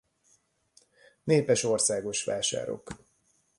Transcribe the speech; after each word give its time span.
Népes 1.23 1.63
országos 1.63 2.23
vásárok. 2.23 2.91